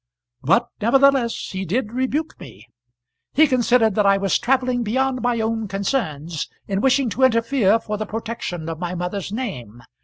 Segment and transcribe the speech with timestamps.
[0.41, 2.65] "But nevertheless he did rebuke me.
[3.33, 7.97] He considered that I was travelling beyond my own concerns, in wishing to interfere for
[7.99, 9.83] the protection of my mother's name.